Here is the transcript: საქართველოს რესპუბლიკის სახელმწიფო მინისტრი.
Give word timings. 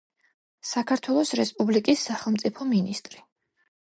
საქართველოს 0.69 1.33
რესპუბლიკის 1.41 2.05
სახელმწიფო 2.11 2.69
მინისტრი. 2.73 3.23